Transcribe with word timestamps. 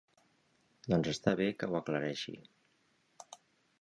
Doncs 0.93 1.11
està 1.11 1.33
bé 1.41 1.49
que 1.59 1.69
ho 1.73 1.77
aclareixi. 1.81 2.37